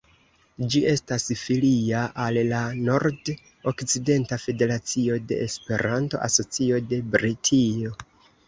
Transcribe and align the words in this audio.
Ĝi 0.75 0.79
estas 0.91 1.25
filia 1.41 1.99
al 2.23 2.39
la 2.47 2.61
Nord-Okcidenta 2.87 4.41
Federacio 4.47 5.19
de 5.33 5.41
Esperanto-Asocio 5.49 6.81
de 6.95 7.01
Britio. 7.17 7.95